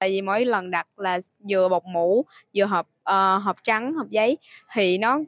tại 0.00 0.08
vì 0.08 0.22
mỗi 0.22 0.44
lần 0.44 0.70
đặt 0.70 0.86
là 0.96 1.18
vừa 1.48 1.68
bọc 1.68 1.84
mũ 1.84 2.24
vừa 2.54 2.64
hộp 2.64 2.86
uh, 3.10 3.42
hộp 3.42 3.56
trắng 3.64 3.94
hộp 3.94 4.10
giấy 4.10 4.38
thì 4.72 4.98
nó 4.98 5.18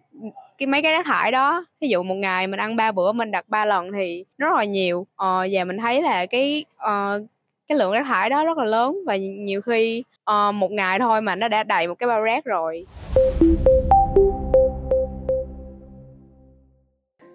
cái 0.58 0.66
mấy 0.66 0.82
cái 0.82 0.92
rác 0.92 1.06
thải 1.06 1.32
đó 1.32 1.64
ví 1.80 1.88
dụ 1.88 2.02
một 2.02 2.14
ngày 2.14 2.46
mình 2.46 2.60
ăn 2.60 2.76
ba 2.76 2.92
bữa 2.92 3.12
mình 3.12 3.30
đặt 3.30 3.48
ba 3.48 3.64
lần 3.64 3.92
thì 3.92 4.24
rất 4.38 4.52
là 4.56 4.64
nhiều. 4.64 5.06
Ờ, 5.16 5.46
và 5.52 5.64
mình 5.64 5.78
thấy 5.78 6.02
là 6.02 6.26
cái 6.26 6.64
uh, 6.76 7.22
cái 7.68 7.78
lượng 7.78 7.92
rác 7.92 8.06
thải 8.06 8.30
đó 8.30 8.44
rất 8.44 8.58
là 8.58 8.64
lớn 8.64 8.98
và 9.06 9.16
nhiều 9.16 9.60
khi 9.62 10.04
uh, 10.30 10.54
một 10.54 10.70
ngày 10.70 10.98
thôi 10.98 11.20
mà 11.20 11.36
nó 11.36 11.48
đã 11.48 11.62
đầy 11.62 11.88
một 11.88 11.94
cái 11.94 12.06
bao 12.06 12.22
rác 12.22 12.44
rồi. 12.44 12.86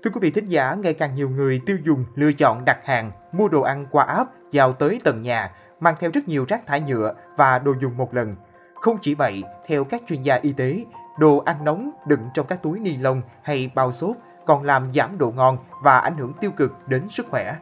Thưa 0.03 0.11
quý 0.13 0.19
vị 0.21 0.31
thính 0.31 0.47
giả, 0.47 0.75
ngày 0.83 0.93
càng 0.93 1.15
nhiều 1.15 1.29
người 1.29 1.61
tiêu 1.65 1.77
dùng 1.85 2.05
lựa 2.15 2.31
chọn 2.31 2.65
đặt 2.65 2.77
hàng, 2.85 3.11
mua 3.31 3.47
đồ 3.47 3.61
ăn 3.61 3.85
qua 3.91 4.03
app, 4.03 4.29
giao 4.51 4.73
tới 4.73 4.99
tận 5.03 5.21
nhà, 5.21 5.51
mang 5.79 5.95
theo 5.99 6.11
rất 6.13 6.27
nhiều 6.27 6.45
rác 6.47 6.67
thải 6.67 6.81
nhựa 6.81 7.13
và 7.37 7.59
đồ 7.59 7.73
dùng 7.79 7.97
một 7.97 8.13
lần. 8.13 8.35
Không 8.75 8.97
chỉ 9.01 9.15
vậy, 9.15 9.43
theo 9.67 9.83
các 9.83 10.01
chuyên 10.07 10.21
gia 10.21 10.35
y 10.35 10.53
tế, 10.53 10.85
đồ 11.19 11.37
ăn 11.37 11.65
nóng 11.65 11.91
đựng 12.07 12.29
trong 12.33 12.47
các 12.47 12.63
túi 12.63 12.79
ni 12.79 12.97
lông 12.97 13.21
hay 13.41 13.71
bao 13.75 13.91
xốp 13.91 14.17
còn 14.45 14.63
làm 14.63 14.91
giảm 14.93 15.17
độ 15.17 15.31
ngon 15.31 15.57
và 15.83 15.99
ảnh 15.99 16.17
hưởng 16.17 16.33
tiêu 16.33 16.51
cực 16.51 16.87
đến 16.87 17.09
sức 17.09 17.25
khỏe. 17.29 17.55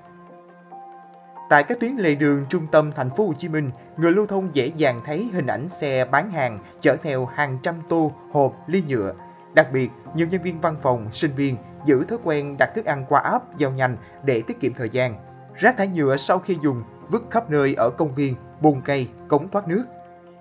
Tại 1.49 1.63
các 1.63 1.79
tuyến 1.79 1.95
lề 1.95 2.15
đường 2.15 2.45
trung 2.49 2.67
tâm 2.71 2.91
thành 2.95 3.09
phố 3.09 3.27
Hồ 3.27 3.33
Chí 3.33 3.49
Minh, 3.49 3.69
người 3.97 4.11
lưu 4.11 4.25
thông 4.25 4.55
dễ 4.55 4.71
dàng 4.75 5.01
thấy 5.05 5.29
hình 5.33 5.47
ảnh 5.47 5.69
xe 5.69 6.05
bán 6.05 6.31
hàng 6.31 6.59
chở 6.81 6.95
theo 7.03 7.25
hàng 7.25 7.57
trăm 7.63 7.75
tô, 7.89 8.11
hộp, 8.31 8.53
ly 8.67 8.83
nhựa. 8.87 9.13
Đặc 9.53 9.67
biệt, 9.73 9.89
nhiều 10.15 10.27
nhân 10.27 10.41
viên 10.41 10.61
văn 10.61 10.75
phòng, 10.81 11.07
sinh 11.11 11.31
viên 11.35 11.57
giữ 11.85 12.03
thói 12.03 12.17
quen 12.23 12.55
đặt 12.59 12.71
thức 12.75 12.85
ăn 12.85 13.05
qua 13.09 13.19
app 13.19 13.57
giao 13.57 13.71
nhanh 13.71 13.97
để 14.23 14.41
tiết 14.47 14.59
kiệm 14.59 14.73
thời 14.73 14.89
gian. 14.89 15.15
Rác 15.55 15.77
thải 15.77 15.87
nhựa 15.87 16.17
sau 16.17 16.39
khi 16.39 16.57
dùng 16.61 16.83
vứt 17.09 17.23
khắp 17.31 17.49
nơi 17.49 17.73
ở 17.77 17.89
công 17.89 18.11
viên, 18.11 18.35
bồn 18.61 18.81
cây, 18.85 19.07
cống 19.27 19.49
thoát 19.51 19.67
nước. 19.67 19.85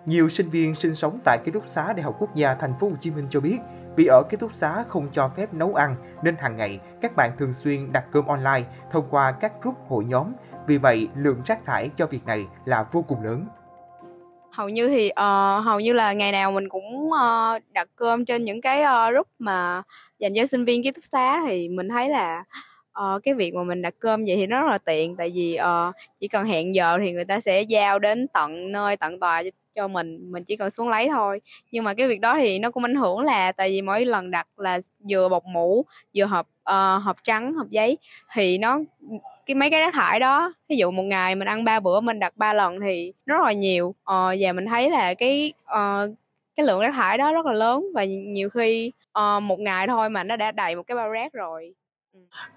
Nhiều 0.07 0.29
sinh 0.29 0.51
viên 0.51 0.75
sinh 0.75 0.95
sống 0.95 1.19
tại 1.25 1.39
ký 1.45 1.53
túc 1.53 1.67
xá 1.67 1.93
Đại 1.93 2.03
học 2.03 2.17
Quốc 2.19 2.35
gia 2.35 2.55
Thành 2.55 2.75
phố 2.81 2.89
Hồ 2.89 2.95
Chí 3.01 3.11
Minh 3.11 3.27
cho 3.31 3.41
biết, 3.41 3.59
vì 3.97 4.07
ở 4.07 4.23
ký 4.31 4.37
túc 4.37 4.55
xá 4.55 4.85
không 4.89 5.09
cho 5.13 5.31
phép 5.37 5.55
nấu 5.55 5.75
ăn 5.75 5.97
nên 6.23 6.37
hàng 6.37 6.57
ngày 6.57 6.81
các 7.01 7.17
bạn 7.17 7.31
thường 7.39 7.55
xuyên 7.55 7.93
đặt 7.93 8.05
cơm 8.13 8.27
online 8.27 8.63
thông 8.91 9.05
qua 9.11 9.33
các 9.33 9.53
group 9.63 9.77
hội 9.89 10.05
nhóm. 10.05 10.27
Vì 10.67 10.79
vậy, 10.79 11.09
lượng 11.17 11.43
rác 11.47 11.65
thải 11.67 11.91
cho 11.97 12.07
việc 12.07 12.27
này 12.27 12.47
là 12.65 12.87
vô 12.93 13.03
cùng 13.03 13.23
lớn. 13.23 13.47
Hầu 14.53 14.69
như 14.69 14.89
thì 14.89 15.11
uh, 15.11 15.65
hầu 15.65 15.81
như 15.81 15.93
là 15.93 16.13
ngày 16.13 16.33
nào 16.33 16.53
mình 16.53 16.69
cũng 16.69 17.07
uh, 17.07 17.63
đặt 17.73 17.89
cơm 17.97 18.25
trên 18.25 18.45
những 18.45 18.61
cái 18.61 18.83
uh, 18.83 19.13
group 19.13 19.27
mà 19.39 19.83
dành 20.19 20.33
cho 20.37 20.47
sinh 20.47 20.65
viên 20.65 20.83
ký 20.83 20.91
túc 20.91 21.05
xá 21.05 21.41
thì 21.47 21.69
mình 21.69 21.89
thấy 21.89 22.09
là 22.09 22.45
uh, 23.01 23.23
cái 23.23 23.35
việc 23.35 23.55
mà 23.55 23.63
mình 23.63 23.83
đặt 23.83 23.95
cơm 23.99 24.25
vậy 24.25 24.37
thì 24.37 24.47
nó 24.47 24.63
rất 24.63 24.71
là 24.71 24.79
tiện 24.79 25.17
tại 25.17 25.33
vì 25.35 25.59
uh, 25.61 25.95
chỉ 26.21 26.29
cần 26.29 26.45
hẹn 26.47 26.75
giờ 26.75 26.99
thì 27.01 27.13
người 27.13 27.25
ta 27.25 27.41
sẽ 27.41 27.63
giao 27.63 27.99
đến 27.99 28.29
tận 28.29 28.73
nơi 28.73 28.97
tận 28.97 29.21
tòa 29.21 29.43
cho 29.75 29.89
mình 29.89 30.33
mình 30.33 30.45
chỉ 30.45 30.57
cần 30.57 30.71
xuống 30.71 30.89
lấy 30.89 31.09
thôi. 31.09 31.41
Nhưng 31.71 31.85
mà 31.85 31.95
cái 31.95 32.09
việc 32.09 32.21
đó 32.21 32.37
thì 32.39 32.59
nó 32.59 32.71
cũng 32.71 32.85
ảnh 32.85 32.95
hưởng 32.95 33.25
là 33.25 33.53
tại 33.53 33.69
vì 33.69 33.83
mỗi 33.83 34.05
lần 34.05 34.31
đặt 34.31 34.47
là 34.57 34.79
vừa 35.11 35.29
bọc 35.29 35.45
mũ 35.45 35.85
vừa 36.17 36.25
hộp 36.25 36.47
uh, 36.71 37.03
hộp 37.03 37.17
trắng 37.25 37.55
hộp 37.55 37.71
giấy 37.71 37.99
thì 38.33 38.59
nó 38.59 38.81
cái 39.47 39.55
mấy 39.55 39.71
cái 39.71 39.81
rác 39.81 39.95
thải 39.95 40.21
đó 40.21 40.53
ví 40.69 40.77
dụ 40.77 40.91
một 40.91 41.03
ngày 41.03 41.35
mình 41.35 41.49
ăn 41.49 41.65
ba 41.65 41.81
bữa 41.81 42.01
mình 42.01 42.19
đặt 42.19 42.37
ba 42.37 42.53
lần 42.53 42.81
thì 42.81 43.13
rất 43.27 43.41
là 43.45 43.53
nhiều. 43.53 43.89
Uh, 43.89 44.35
và 44.41 44.53
mình 44.55 44.67
thấy 44.67 44.91
là 44.91 45.15
cái 45.15 45.53
uh, 45.65 46.15
cái 46.57 46.67
lượng 46.67 46.81
rác 46.81 46.95
thải 46.95 47.19
đó 47.19 47.33
rất 47.33 47.47
là 47.47 47.53
lớn 47.53 47.87
và 47.95 48.05
nhiều 48.05 48.51
khi 48.51 48.93
uh, 49.19 49.43
một 49.43 49.61
ngày 49.61 49.87
thôi 49.87 50.11
mà 50.11 50.25
nó 50.25 50.37
đã 50.37 50.53
đầy 50.53 50.77
một 50.77 50.83
cái 50.83 50.97
bao 50.97 51.11
rác 51.11 51.33
rồi. 51.33 51.75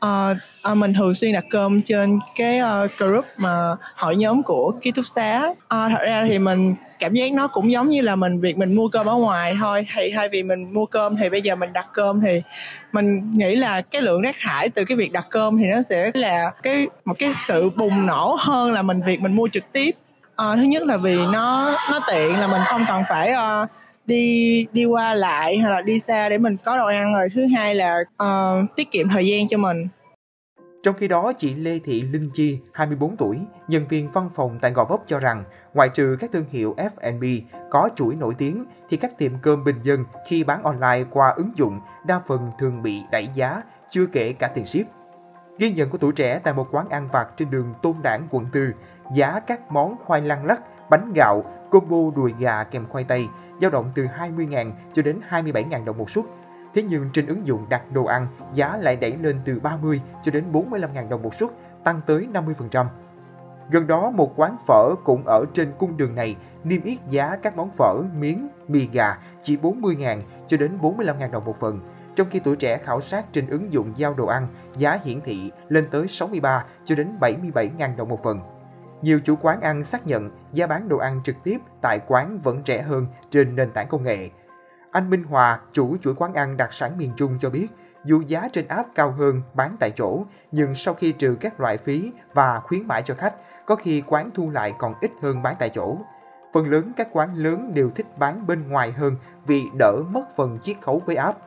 Uh, 0.05 0.37
uh, 0.71 0.77
mình 0.77 0.93
thường 0.93 1.13
xuyên 1.13 1.33
đặt 1.33 1.43
cơm 1.49 1.81
trên 1.81 2.19
cái 2.35 2.59
uh, 2.59 2.91
group 2.97 3.25
mà 3.37 3.75
hội 3.95 4.15
nhóm 4.15 4.43
của 4.43 4.73
ký 4.81 4.91
túc 4.91 5.05
xá. 5.15 5.47
Uh, 5.49 5.57
thật 5.69 6.01
ra 6.01 6.25
thì 6.27 6.39
mình 6.39 6.75
cảm 6.99 7.13
giác 7.13 7.33
nó 7.33 7.47
cũng 7.47 7.71
giống 7.71 7.89
như 7.89 8.01
là 8.01 8.15
mình 8.15 8.39
việc 8.39 8.57
mình 8.57 8.75
mua 8.75 8.87
cơm 8.87 9.05
ở 9.05 9.15
ngoài 9.15 9.55
thôi. 9.59 9.87
Thì 9.95 10.11
thay 10.15 10.29
vì 10.29 10.43
mình 10.43 10.73
mua 10.73 10.85
cơm 10.85 11.15
thì 11.15 11.29
bây 11.29 11.41
giờ 11.41 11.55
mình 11.55 11.73
đặt 11.73 11.87
cơm 11.93 12.21
thì 12.21 12.41
mình 12.91 13.37
nghĩ 13.37 13.55
là 13.55 13.81
cái 13.81 14.01
lượng 14.01 14.21
rác 14.21 14.35
thải 14.41 14.69
từ 14.69 14.85
cái 14.85 14.97
việc 14.97 15.11
đặt 15.11 15.25
cơm 15.29 15.57
thì 15.57 15.65
nó 15.65 15.81
sẽ 15.81 16.11
là 16.13 16.51
cái 16.63 16.87
một 17.05 17.15
cái 17.19 17.33
sự 17.47 17.69
bùng 17.69 18.05
nổ 18.05 18.37
hơn 18.39 18.71
là 18.71 18.81
mình 18.81 19.01
việc 19.05 19.21
mình 19.21 19.33
mua 19.33 19.47
trực 19.53 19.63
tiếp. 19.71 19.95
Uh, 20.27 20.55
thứ 20.55 20.61
nhất 20.61 20.83
là 20.83 20.97
vì 20.97 21.17
nó 21.25 21.75
nó 21.91 21.99
tiện 22.11 22.39
là 22.39 22.47
mình 22.47 22.61
không 22.65 22.85
cần 22.87 23.03
phải 23.09 23.31
uh, 23.31 23.69
đi 24.07 24.67
đi 24.73 24.85
qua 24.85 25.13
lại 25.13 25.57
hay 25.57 25.71
là 25.71 25.81
đi 25.81 25.99
xa 25.99 26.29
để 26.29 26.37
mình 26.37 26.57
có 26.65 26.77
đồ 26.77 26.85
ăn 26.85 27.13
rồi 27.13 27.27
thứ 27.35 27.47
hai 27.55 27.75
là 27.75 27.99
uh, 28.23 28.75
tiết 28.75 28.91
kiệm 28.91 29.09
thời 29.09 29.27
gian 29.27 29.47
cho 29.47 29.57
mình 29.57 29.87
trong 30.87 30.95
khi 30.95 31.07
đó, 31.07 31.33
chị 31.37 31.55
Lê 31.55 31.79
Thị 31.79 32.01
Linh 32.01 32.29
Chi, 32.33 32.59
24 32.73 33.17
tuổi, 33.17 33.39
nhân 33.67 33.87
viên 33.87 34.11
văn 34.11 34.29
phòng 34.35 34.59
tại 34.61 34.71
Gò 34.71 34.83
Vấp 34.83 34.99
cho 35.07 35.19
rằng, 35.19 35.43
ngoại 35.73 35.89
trừ 35.89 36.17
các 36.19 36.31
thương 36.33 36.45
hiệu 36.49 36.75
F&B 36.77 37.23
có 37.69 37.89
chuỗi 37.95 38.15
nổi 38.15 38.33
tiếng, 38.37 38.65
thì 38.89 38.97
các 38.97 39.17
tiệm 39.17 39.31
cơm 39.41 39.63
bình 39.63 39.75
dân 39.83 40.05
khi 40.27 40.43
bán 40.43 40.63
online 40.63 41.03
qua 41.11 41.29
ứng 41.29 41.51
dụng 41.55 41.79
đa 42.05 42.19
phần 42.27 42.51
thường 42.59 42.81
bị 42.81 43.01
đẩy 43.11 43.29
giá, 43.35 43.61
chưa 43.89 44.05
kể 44.05 44.33
cả 44.33 44.47
tiền 44.47 44.65
ship. 44.65 44.85
Ghi 45.57 45.71
nhận 45.71 45.89
của 45.89 45.97
tuổi 45.97 46.13
trẻ 46.13 46.39
tại 46.43 46.53
một 46.53 46.67
quán 46.71 46.89
ăn 46.89 47.09
vặt 47.11 47.27
trên 47.37 47.49
đường 47.51 47.73
Tôn 47.81 47.95
Đảng, 48.03 48.27
quận 48.31 48.45
4, 48.53 48.71
giá 49.15 49.39
các 49.39 49.71
món 49.71 49.95
khoai 50.05 50.21
lang 50.21 50.45
lắc, 50.45 50.61
bánh 50.89 51.13
gạo, 51.13 51.43
combo 51.71 51.97
đùi 52.15 52.33
gà 52.39 52.63
kèm 52.63 52.85
khoai 52.89 53.03
tây 53.03 53.27
dao 53.61 53.71
động 53.71 53.91
từ 53.95 54.05
20.000 54.05 54.71
cho 54.93 55.01
đến 55.01 55.19
27.000 55.29 55.85
đồng 55.85 55.97
một 55.97 56.09
suất. 56.09 56.25
Thế 56.75 56.83
nhưng 56.83 57.09
trên 57.13 57.25
ứng 57.25 57.47
dụng 57.47 57.65
đặt 57.69 57.91
đồ 57.91 58.05
ăn, 58.05 58.27
giá 58.53 58.77
lại 58.77 58.95
đẩy 58.95 59.17
lên 59.21 59.39
từ 59.45 59.59
30 59.59 60.01
cho 60.23 60.31
đến 60.31 60.43
45.000 60.51 61.09
đồng 61.09 61.21
một 61.21 61.33
suất, 61.33 61.49
tăng 61.83 62.01
tới 62.07 62.27
50%. 62.33 62.85
Gần 63.71 63.87
đó, 63.87 64.11
một 64.11 64.33
quán 64.35 64.57
phở 64.67 64.95
cũng 65.03 65.23
ở 65.25 65.45
trên 65.53 65.71
cung 65.77 65.97
đường 65.97 66.15
này 66.15 66.35
niêm 66.63 66.83
yết 66.83 66.97
giá 67.09 67.35
các 67.35 67.57
món 67.57 67.71
phở, 67.71 68.03
miếng, 68.19 68.47
mì 68.67 68.89
gà 68.93 69.17
chỉ 69.41 69.57
40.000 69.57 70.21
cho 70.47 70.57
đến 70.57 70.77
45.000 70.81 71.31
đồng 71.31 71.45
một 71.45 71.57
phần. 71.59 71.79
Trong 72.15 72.27
khi 72.29 72.39
tuổi 72.39 72.55
trẻ 72.55 72.77
khảo 72.77 73.01
sát 73.01 73.33
trên 73.33 73.47
ứng 73.47 73.73
dụng 73.73 73.93
giao 73.95 74.13
đồ 74.13 74.25
ăn, 74.27 74.47
giá 74.77 74.99
hiển 75.03 75.21
thị 75.21 75.51
lên 75.67 75.87
tới 75.91 76.07
63 76.07 76.65
cho 76.85 76.95
đến 76.95 77.07
77.000 77.19 77.95
đồng 77.95 78.09
một 78.09 78.23
phần. 78.23 78.39
Nhiều 79.01 79.19
chủ 79.23 79.35
quán 79.41 79.61
ăn 79.61 79.83
xác 79.83 80.07
nhận 80.07 80.29
giá 80.53 80.67
bán 80.67 80.89
đồ 80.89 80.97
ăn 80.97 81.21
trực 81.23 81.35
tiếp 81.43 81.57
tại 81.81 81.99
quán 82.07 82.39
vẫn 82.43 82.61
rẻ 82.65 82.81
hơn 82.81 83.07
trên 83.31 83.55
nền 83.55 83.71
tảng 83.71 83.87
công 83.87 84.03
nghệ. 84.03 84.29
Anh 84.91 85.09
Minh 85.09 85.23
Hòa, 85.23 85.59
chủ 85.71 85.97
chuỗi 85.97 86.15
quán 86.15 86.33
ăn 86.33 86.57
đặc 86.57 86.73
sản 86.73 86.97
miền 86.97 87.11
Trung 87.17 87.37
cho 87.39 87.49
biết, 87.49 87.67
dù 88.05 88.21
giá 88.21 88.49
trên 88.53 88.67
app 88.67 88.89
cao 88.95 89.11
hơn 89.11 89.41
bán 89.53 89.75
tại 89.79 89.91
chỗ, 89.95 90.23
nhưng 90.51 90.75
sau 90.75 90.93
khi 90.93 91.11
trừ 91.11 91.37
các 91.41 91.59
loại 91.59 91.77
phí 91.77 92.11
và 92.33 92.59
khuyến 92.59 92.87
mãi 92.87 93.01
cho 93.05 93.13
khách, 93.13 93.33
có 93.65 93.75
khi 93.75 94.03
quán 94.07 94.29
thu 94.33 94.49
lại 94.49 94.73
còn 94.77 94.93
ít 95.01 95.11
hơn 95.21 95.41
bán 95.41 95.55
tại 95.59 95.69
chỗ. 95.69 95.97
Phần 96.53 96.69
lớn 96.69 96.91
các 96.97 97.07
quán 97.11 97.35
lớn 97.35 97.71
đều 97.73 97.89
thích 97.89 98.17
bán 98.17 98.47
bên 98.47 98.69
ngoài 98.69 98.91
hơn 98.91 99.15
vì 99.45 99.63
đỡ 99.79 99.93
mất 100.09 100.35
phần 100.35 100.59
chiết 100.59 100.77
khấu 100.81 101.01
với 101.05 101.15
app. 101.15 101.39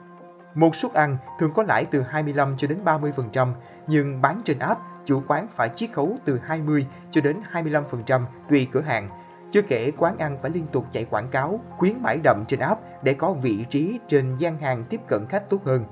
Một 0.55 0.77
suất 0.77 0.95
ăn 0.95 1.17
thường 1.41 1.53
có 1.55 1.63
lãi 1.63 1.85
từ 1.85 2.01
25 2.03 2.57
cho 2.57 2.69
đến 2.69 2.79
30%, 2.85 3.53
nhưng 3.87 4.23
bán 4.23 4.43
trên 4.45 4.59
app 4.59 4.81
chủ 5.05 5.23
quán 5.29 5.49
phải 5.51 5.69
chiết 5.69 5.91
khấu 5.93 6.17
từ 6.25 6.41
20 6.45 6.87
cho 7.11 7.21
đến 7.21 7.37
25% 7.53 8.25
tùy 8.51 8.69
cửa 8.73 8.81
hàng. 8.81 9.09
Chưa 9.51 9.63
kể 9.63 9.93
quán 9.97 10.19
ăn 10.19 10.39
phải 10.43 10.51
liên 10.51 10.67
tục 10.73 10.85
chạy 10.93 11.05
quảng 11.05 11.29
cáo, 11.31 11.61
khuyến 11.77 12.03
mãi 12.03 12.21
đậm 12.25 12.45
trên 12.49 12.61
app 12.61 12.81
để 13.03 13.15
có 13.15 13.33
vị 13.33 13.65
trí 13.71 13.99
trên 14.09 14.35
gian 14.35 14.59
hàng 14.59 14.85
tiếp 14.91 15.01
cận 15.09 15.27
khách 15.29 15.51
tốt 15.51 15.65
hơn. 15.65 15.85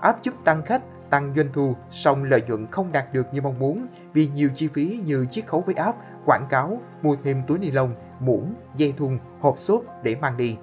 App 0.00 0.22
giúp 0.22 0.34
tăng 0.44 0.62
khách, 0.62 0.82
tăng 1.10 1.34
doanh 1.34 1.48
thu, 1.52 1.76
song 1.90 2.24
lợi 2.24 2.42
nhuận 2.48 2.66
không 2.70 2.92
đạt 2.92 3.12
được 3.12 3.26
như 3.32 3.42
mong 3.42 3.58
muốn 3.58 3.86
vì 4.12 4.28
nhiều 4.34 4.48
chi 4.54 4.68
phí 4.68 5.00
như 5.04 5.26
chiết 5.30 5.46
khấu 5.46 5.60
với 5.60 5.74
app, 5.74 5.98
quảng 6.26 6.46
cáo, 6.50 6.80
mua 7.02 7.16
thêm 7.22 7.42
túi 7.46 7.58
ni 7.58 7.70
lông, 7.70 7.94
muỗng, 8.20 8.54
dây 8.76 8.94
thun, 8.96 9.18
hộp 9.40 9.58
xốp 9.58 9.82
để 10.02 10.16
mang 10.20 10.36
đi. 10.36 10.56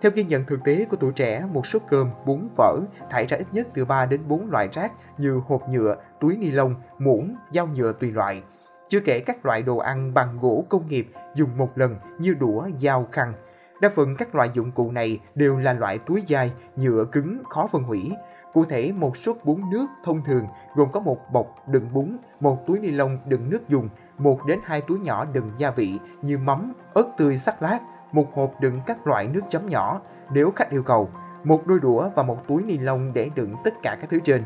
Theo 0.00 0.12
ghi 0.14 0.24
nhận 0.24 0.44
thực 0.44 0.64
tế 0.64 0.84
của 0.90 0.96
tuổi 0.96 1.12
trẻ, 1.12 1.44
một 1.52 1.66
suất 1.66 1.82
cơm, 1.88 2.10
bún, 2.26 2.48
phở 2.56 2.80
thải 3.10 3.26
ra 3.26 3.36
ít 3.36 3.46
nhất 3.52 3.68
từ 3.74 3.84
3 3.84 4.06
đến 4.06 4.20
4 4.28 4.50
loại 4.50 4.68
rác 4.72 4.92
như 5.18 5.40
hộp 5.46 5.68
nhựa, 5.68 5.96
túi 6.20 6.36
ni 6.36 6.50
lông, 6.50 6.74
muỗng, 6.98 7.34
dao 7.50 7.66
nhựa 7.66 7.92
tùy 7.92 8.12
loại. 8.12 8.42
Chưa 8.88 9.00
kể 9.00 9.20
các 9.20 9.46
loại 9.46 9.62
đồ 9.62 9.76
ăn 9.76 10.14
bằng 10.14 10.38
gỗ 10.40 10.64
công 10.68 10.86
nghiệp 10.88 11.12
dùng 11.34 11.56
một 11.56 11.78
lần 11.78 11.96
như 12.18 12.34
đũa, 12.34 12.68
dao, 12.78 13.06
khăn. 13.12 13.32
Đa 13.80 13.90
phần 13.94 14.16
các 14.16 14.34
loại 14.34 14.50
dụng 14.54 14.72
cụ 14.72 14.90
này 14.90 15.20
đều 15.34 15.58
là 15.58 15.72
loại 15.72 15.98
túi 15.98 16.22
dai, 16.28 16.52
nhựa 16.76 17.04
cứng, 17.12 17.42
khó 17.50 17.66
phân 17.66 17.82
hủy. 17.82 18.12
Cụ 18.52 18.64
thể, 18.64 18.92
một 18.92 19.16
suất 19.16 19.44
bún 19.44 19.60
nước 19.70 19.86
thông 20.04 20.24
thường 20.24 20.46
gồm 20.74 20.92
có 20.92 21.00
một 21.00 21.18
bọc 21.32 21.68
đựng 21.68 21.92
bún, 21.92 22.16
một 22.40 22.66
túi 22.66 22.78
ni 22.78 22.90
lông 22.90 23.18
đựng 23.26 23.50
nước 23.50 23.68
dùng, 23.68 23.88
một 24.18 24.46
đến 24.46 24.58
hai 24.64 24.80
túi 24.80 24.98
nhỏ 24.98 25.24
đựng 25.32 25.52
gia 25.58 25.70
vị 25.70 25.98
như 26.22 26.38
mắm, 26.38 26.72
ớt 26.94 27.06
tươi 27.18 27.38
sắc 27.38 27.62
lát, 27.62 27.78
một 28.16 28.34
hộp 28.34 28.60
đựng 28.60 28.80
các 28.86 29.06
loại 29.06 29.28
nước 29.28 29.40
chấm 29.48 29.66
nhỏ 29.68 30.00
nếu 30.30 30.50
khách 30.56 30.70
yêu 30.70 30.82
cầu, 30.82 31.10
một 31.44 31.66
đôi 31.66 31.80
đũa 31.80 32.08
và 32.14 32.22
một 32.22 32.38
túi 32.48 32.62
ni 32.62 32.78
lông 32.78 33.12
để 33.12 33.30
đựng 33.34 33.54
tất 33.64 33.74
cả 33.82 33.96
các 34.00 34.10
thứ 34.10 34.18
trên. 34.24 34.42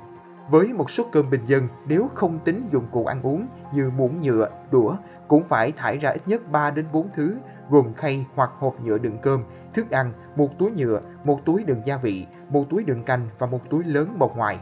Với 0.51 0.73
một 0.73 0.91
suất 0.91 1.07
cơm 1.13 1.31
bình 1.31 1.47
dân, 1.47 1.69
nếu 1.87 2.09
không 2.15 2.39
tính 2.39 2.67
dụng 2.71 2.87
cụ 2.93 3.05
ăn 3.05 3.23
uống 3.23 3.47
như 3.75 3.91
muỗng 3.97 4.21
nhựa, 4.21 4.49
đũa, 4.71 4.97
cũng 5.29 5.43
phải 5.43 5.73
thải 5.73 5.99
ra 5.99 6.11
ít 6.11 6.23
nhất 6.27 6.51
3 6.53 6.71
đến 6.71 6.87
4 6.93 7.09
thứ, 7.15 7.37
gồm 7.71 7.95
khay 7.95 8.27
hoặc 8.35 8.51
hộp 8.59 8.81
nhựa 8.81 8.99
đựng 8.99 9.19
cơm, 9.23 9.45
thức 9.75 9.91
ăn, 9.91 10.13
một 10.37 10.49
túi 10.59 10.71
nhựa, 10.71 11.01
một 11.25 11.41
túi 11.45 11.65
đựng 11.65 11.83
gia 11.85 11.97
vị, 11.97 12.27
một 12.49 12.65
túi 12.71 12.85
đựng 12.85 13.05
canh 13.05 13.29
và 13.39 13.47
một 13.47 13.61
túi 13.71 13.85
lớn 13.85 14.19
bọc 14.19 14.37
ngoài. 14.37 14.59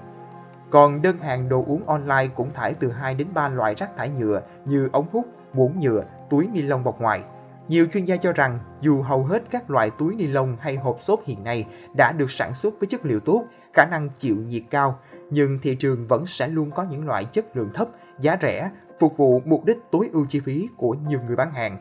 Còn 0.70 1.02
đơn 1.02 1.18
hàng 1.18 1.48
đồ 1.48 1.64
uống 1.66 1.86
online 1.86 2.26
cũng 2.34 2.52
thải 2.54 2.74
từ 2.74 2.90
2 2.90 3.14
đến 3.14 3.28
3 3.34 3.48
loại 3.48 3.74
rác 3.74 3.96
thải 3.96 4.10
nhựa 4.10 4.42
như 4.64 4.88
ống 4.92 5.06
hút, 5.12 5.26
muỗng 5.52 5.78
nhựa, 5.78 6.04
túi 6.30 6.46
ni 6.46 6.62
lông 6.62 6.84
bọc 6.84 7.00
ngoài. 7.00 7.24
Nhiều 7.68 7.86
chuyên 7.92 8.04
gia 8.04 8.16
cho 8.16 8.32
rằng 8.32 8.58
dù 8.80 9.02
hầu 9.02 9.24
hết 9.24 9.42
các 9.50 9.70
loại 9.70 9.90
túi 9.90 10.14
ni 10.14 10.26
lông 10.26 10.56
hay 10.60 10.76
hộp 10.76 10.98
xốp 11.00 11.20
hiện 11.24 11.44
nay 11.44 11.66
đã 11.96 12.12
được 12.12 12.30
sản 12.30 12.54
xuất 12.54 12.74
với 12.80 12.86
chất 12.86 13.06
liệu 13.06 13.20
tốt, 13.20 13.44
khả 13.72 13.84
năng 13.84 14.08
chịu 14.18 14.36
nhiệt 14.36 14.62
cao, 14.70 14.98
nhưng 15.30 15.58
thị 15.62 15.74
trường 15.74 16.06
vẫn 16.06 16.26
sẽ 16.26 16.48
luôn 16.48 16.70
có 16.70 16.86
những 16.90 17.06
loại 17.06 17.24
chất 17.24 17.56
lượng 17.56 17.70
thấp, 17.74 17.88
giá 18.20 18.36
rẻ, 18.42 18.70
phục 18.98 19.16
vụ 19.16 19.42
mục 19.44 19.64
đích 19.64 19.78
tối 19.90 20.08
ưu 20.12 20.26
chi 20.28 20.40
phí 20.40 20.68
của 20.76 20.94
nhiều 21.08 21.20
người 21.26 21.36
bán 21.36 21.52
hàng. 21.52 21.78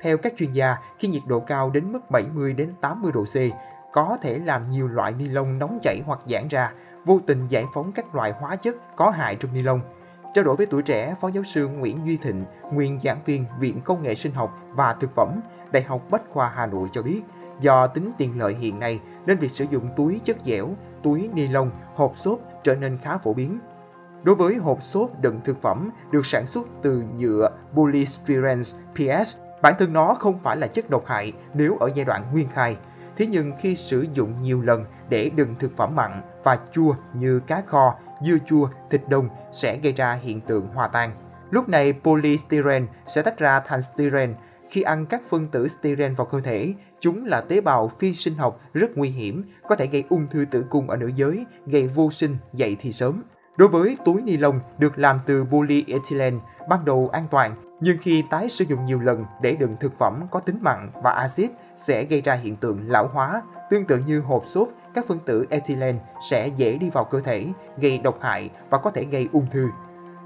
Theo 0.00 0.16
các 0.16 0.34
chuyên 0.36 0.52
gia, 0.52 0.76
khi 0.98 1.08
nhiệt 1.08 1.22
độ 1.28 1.40
cao 1.40 1.70
đến 1.70 1.92
mức 1.92 2.10
70 2.10 2.52
đến 2.52 2.72
80 2.80 3.12
độ 3.14 3.24
C, 3.24 3.36
có 3.92 4.18
thể 4.22 4.38
làm 4.38 4.70
nhiều 4.70 4.88
loại 4.88 5.12
ni 5.12 5.28
lông 5.28 5.58
nóng 5.58 5.78
chảy 5.82 6.02
hoặc 6.06 6.20
giãn 6.26 6.48
ra, 6.48 6.72
vô 7.04 7.20
tình 7.26 7.46
giải 7.48 7.64
phóng 7.74 7.92
các 7.92 8.14
loại 8.14 8.32
hóa 8.32 8.56
chất 8.56 8.96
có 8.96 9.10
hại 9.10 9.36
trong 9.36 9.54
ni 9.54 9.62
lông. 9.62 9.80
Trao 10.34 10.44
đổi 10.44 10.56
với 10.56 10.66
tuổi 10.66 10.82
trẻ, 10.82 11.14
Phó 11.20 11.28
giáo 11.28 11.44
sư 11.44 11.68
Nguyễn 11.68 12.06
Duy 12.06 12.16
Thịnh, 12.16 12.44
nguyên 12.72 13.00
giảng 13.04 13.20
viên 13.24 13.44
Viện 13.58 13.80
Công 13.84 14.02
nghệ 14.02 14.14
Sinh 14.14 14.32
học 14.32 14.58
và 14.70 14.92
Thực 15.00 15.14
phẩm, 15.14 15.40
Đại 15.72 15.82
học 15.82 16.02
Bách 16.10 16.22
khoa 16.30 16.52
Hà 16.54 16.66
Nội 16.66 16.88
cho 16.92 17.02
biết, 17.02 17.22
do 17.60 17.86
tính 17.86 18.12
tiện 18.18 18.38
lợi 18.38 18.54
hiện 18.54 18.78
nay 18.78 19.00
nên 19.26 19.38
việc 19.38 19.50
sử 19.50 19.64
dụng 19.70 19.88
túi 19.96 20.20
chất 20.24 20.36
dẻo, 20.44 20.68
túi 21.02 21.30
ni 21.34 21.48
lông, 21.48 21.70
hộp 21.94 22.16
xốp 22.16 22.38
trở 22.64 22.74
nên 22.74 22.98
khá 22.98 23.18
phổ 23.18 23.34
biến. 23.34 23.58
Đối 24.22 24.34
với 24.34 24.54
hộp 24.54 24.82
xốp 24.82 25.20
đựng 25.20 25.40
thực 25.44 25.62
phẩm 25.62 25.90
được 26.10 26.26
sản 26.26 26.46
xuất 26.46 26.66
từ 26.82 27.04
nhựa 27.18 27.50
polystyrene 27.74 28.62
PS, 28.94 29.36
bản 29.62 29.74
thân 29.78 29.92
nó 29.92 30.14
không 30.14 30.38
phải 30.38 30.56
là 30.56 30.66
chất 30.66 30.90
độc 30.90 31.06
hại 31.06 31.32
nếu 31.54 31.76
ở 31.76 31.90
giai 31.94 32.04
đoạn 32.04 32.24
nguyên 32.32 32.48
khai. 32.48 32.76
Thế 33.16 33.26
nhưng 33.26 33.52
khi 33.60 33.76
sử 33.76 34.06
dụng 34.12 34.42
nhiều 34.42 34.62
lần 34.62 34.84
để 35.08 35.30
đựng 35.36 35.54
thực 35.58 35.76
phẩm 35.76 35.96
mặn 35.96 36.22
và 36.44 36.58
chua 36.72 36.94
như 37.14 37.40
cá 37.46 37.60
kho, 37.60 37.94
dưa 38.22 38.36
chua, 38.46 38.68
thịt 38.90 39.02
đông 39.08 39.28
sẽ 39.52 39.76
gây 39.76 39.92
ra 39.92 40.18
hiện 40.22 40.40
tượng 40.40 40.66
hòa 40.66 40.88
tan. 40.88 41.16
Lúc 41.50 41.68
này 41.68 41.94
polystyrene 42.04 42.86
sẽ 43.06 43.22
tách 43.22 43.38
ra 43.38 43.60
thành 43.60 43.82
styrene. 43.82 44.34
Khi 44.70 44.82
ăn 44.82 45.06
các 45.06 45.22
phân 45.28 45.48
tử 45.48 45.68
styrene 45.68 46.14
vào 46.14 46.26
cơ 46.26 46.40
thể, 46.40 46.74
chúng 47.00 47.26
là 47.26 47.40
tế 47.40 47.60
bào 47.60 47.88
phi 47.88 48.14
sinh 48.14 48.34
học 48.34 48.60
rất 48.74 48.96
nguy 48.96 49.08
hiểm, 49.08 49.44
có 49.68 49.76
thể 49.76 49.86
gây 49.86 50.04
ung 50.08 50.26
thư 50.30 50.44
tử 50.50 50.64
cung 50.70 50.90
ở 50.90 50.96
nữ 50.96 51.10
giới, 51.16 51.46
gây 51.66 51.88
vô 51.88 52.10
sinh, 52.10 52.36
dậy 52.52 52.76
thì 52.80 52.92
sớm. 52.92 53.22
Đối 53.56 53.68
với 53.68 53.96
túi 54.04 54.22
ni 54.22 54.36
lông 54.36 54.60
được 54.78 54.98
làm 54.98 55.20
từ 55.26 55.44
polyethylene, 55.44 56.38
ban 56.68 56.84
đầu 56.84 57.08
an 57.12 57.26
toàn, 57.30 57.63
nhưng 57.80 57.98
khi 58.00 58.24
tái 58.30 58.48
sử 58.48 58.64
dụng 58.68 58.84
nhiều 58.84 59.00
lần 59.00 59.24
để 59.42 59.56
đựng 59.56 59.76
thực 59.80 59.98
phẩm 59.98 60.26
có 60.30 60.40
tính 60.40 60.58
mặn 60.60 60.90
và 61.02 61.10
axit 61.10 61.50
sẽ 61.76 62.04
gây 62.04 62.20
ra 62.20 62.34
hiện 62.34 62.56
tượng 62.56 62.90
lão 62.90 63.08
hóa, 63.08 63.42
tương 63.70 63.84
tự 63.84 63.98
như 63.98 64.20
hộp 64.20 64.46
xốp, 64.46 64.68
các 64.94 65.06
phân 65.06 65.18
tử 65.18 65.46
ethylene 65.50 65.98
sẽ 66.30 66.46
dễ 66.46 66.78
đi 66.78 66.90
vào 66.90 67.04
cơ 67.04 67.20
thể, 67.20 67.46
gây 67.76 67.98
độc 67.98 68.18
hại 68.20 68.50
và 68.70 68.78
có 68.78 68.90
thể 68.90 69.04
gây 69.04 69.28
ung 69.32 69.46
thư. 69.50 69.68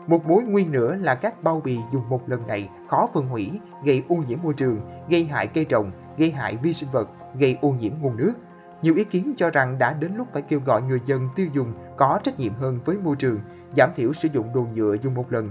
Một 0.07 0.27
mối 0.27 0.43
nguy 0.45 0.65
nữa 0.65 0.97
là 1.01 1.15
các 1.15 1.43
bao 1.43 1.61
bì 1.65 1.79
dùng 1.93 2.09
một 2.09 2.29
lần 2.29 2.47
này 2.47 2.69
khó 2.89 3.09
phân 3.15 3.29
hủy, 3.29 3.61
gây 3.85 4.03
ô 4.09 4.17
nhiễm 4.29 4.39
môi 4.43 4.55
trường, 4.55 4.81
gây 5.09 5.25
hại 5.25 5.47
cây 5.47 5.65
trồng, 5.65 5.91
gây 6.19 6.31
hại 6.31 6.57
vi 6.57 6.75
sinh 6.75 6.91
vật, 6.93 7.09
gây 7.39 7.59
ô 7.61 7.71
nhiễm 7.71 7.93
nguồn 8.01 8.17
nước. 8.17 8.33
Nhiều 8.83 8.95
ý 8.95 9.05
kiến 9.05 9.35
cho 9.37 9.51
rằng 9.51 9.79
đã 9.79 9.93
đến 9.93 10.13
lúc 10.17 10.29
phải 10.33 10.43
kêu 10.43 10.61
gọi 10.65 10.83
người 10.83 11.01
dân 11.07 11.29
tiêu 11.37 11.47
dùng 11.53 11.73
có 11.97 12.21
trách 12.23 12.41
nhiệm 12.41 12.55
hơn 12.55 12.79
với 12.85 12.99
môi 12.99 13.17
trường, 13.17 13.41
giảm 13.77 13.91
thiểu 13.97 14.13
sử 14.13 14.29
dụng 14.33 14.53
đồ 14.55 14.67
nhựa 14.75 14.97
dùng 15.03 15.15
một 15.15 15.33
lần, 15.33 15.51